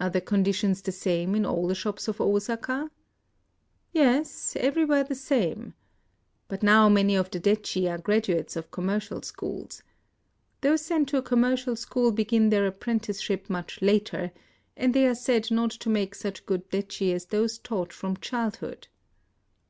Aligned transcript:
"Are 0.00 0.08
the 0.08 0.22
conditions 0.22 0.80
the 0.80 0.92
same 0.92 1.34
in 1.34 1.44
all 1.44 1.66
the 1.68 1.74
shops 1.74 2.08
of 2.08 2.22
Osaka?"' 2.22 2.90
Yes,— 3.92 4.56
everywhere 4.58 5.04
the 5.04 5.14
same. 5.14 5.74
But 6.48 6.62
now 6.62 6.84
182 6.86 6.88
IN 6.88 6.94
OSAKA 6.94 6.94
many 6.94 7.16
of 7.16 7.30
tlie 7.30 7.42
detchi 7.42 7.90
are 7.98 8.02
graduates 8.02 8.56
of 8.56 8.70
commer 8.70 8.98
cial 9.06 9.22
schools. 9.22 9.82
Those 10.62 10.80
sent 10.80 11.10
to 11.10 11.18
a 11.18 11.22
commercial 11.22 11.76
school 11.76 12.12
begin 12.12 12.48
their 12.48 12.66
apprenticeship 12.66 13.50
much 13.50 13.82
later; 13.82 14.32
and 14.74 14.94
they 14.94 15.06
are 15.06 15.14
said 15.14 15.50
not 15.50 15.72
to 15.72 15.90
make 15.90 16.14
such 16.14 16.46
good 16.46 16.70
detchi 16.70 17.12
as 17.12 17.26
those 17.26 17.58
taught 17.58 17.92
from 17.92 18.16
childhood." 18.16 18.88